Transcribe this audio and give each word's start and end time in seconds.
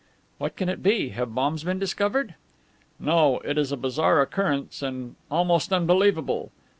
"What 0.39 0.55
can 0.55 0.67
it 0.67 0.81
be? 0.81 1.09
Have 1.09 1.35
bombs 1.35 1.63
been 1.63 1.77
discovered?" 1.77 2.33
"No. 2.99 3.37
It 3.45 3.59
is 3.59 3.71
a 3.71 3.77
bizarre 3.77 4.19
occurrence 4.23 4.81
and 4.81 5.13
almost 5.29 5.71
unbelievable. 5.71 6.51